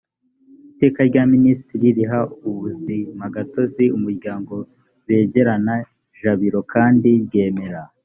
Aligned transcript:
iteka 0.71 0.99
rya 1.09 1.23
minisitiri 1.33 1.87
riha 1.97 2.19
ubuzimagatozi 2.47 3.83
umuryango 3.97 4.53
bengerana 5.07 5.73
jabiro 6.21 6.59
kandi 6.73 7.09
ryemera 7.25 7.81